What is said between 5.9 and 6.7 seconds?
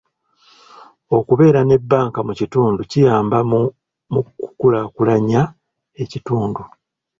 ekitundu.